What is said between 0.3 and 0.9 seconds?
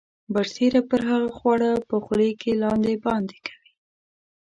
برسیره